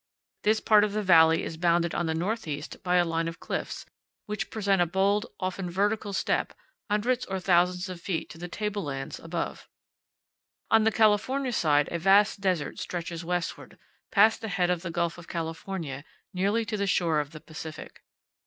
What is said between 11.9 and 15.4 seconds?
a vast desert stretches westward, past the head of the Gulf of